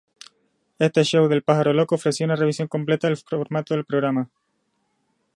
[0.79, 4.31] Este Show del Pájaro Loco ofrecía una revisión completa del formato del programa.